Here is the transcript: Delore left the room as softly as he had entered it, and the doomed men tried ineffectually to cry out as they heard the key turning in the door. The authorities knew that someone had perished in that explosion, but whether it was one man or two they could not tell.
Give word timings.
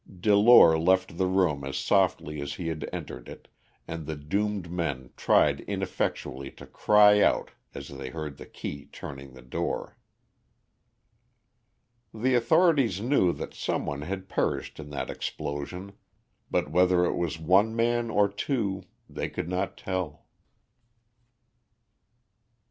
Delore 0.19 0.79
left 0.79 1.19
the 1.19 1.27
room 1.27 1.63
as 1.63 1.77
softly 1.77 2.41
as 2.41 2.55
he 2.55 2.69
had 2.69 2.89
entered 2.91 3.29
it, 3.29 3.47
and 3.87 4.07
the 4.07 4.15
doomed 4.15 4.71
men 4.71 5.11
tried 5.15 5.59
ineffectually 5.67 6.49
to 6.53 6.65
cry 6.65 7.21
out 7.21 7.51
as 7.75 7.87
they 7.89 8.09
heard 8.09 8.37
the 8.37 8.47
key 8.47 8.87
turning 8.87 9.27
in 9.27 9.33
the 9.35 9.43
door. 9.43 9.99
The 12.11 12.33
authorities 12.33 12.99
knew 12.99 13.31
that 13.33 13.53
someone 13.53 14.01
had 14.01 14.27
perished 14.27 14.79
in 14.79 14.89
that 14.89 15.11
explosion, 15.11 15.91
but 16.49 16.71
whether 16.71 17.05
it 17.05 17.13
was 17.15 17.37
one 17.37 17.75
man 17.75 18.09
or 18.09 18.27
two 18.27 18.81
they 19.07 19.29
could 19.29 19.49
not 19.49 19.77
tell. 19.77 20.25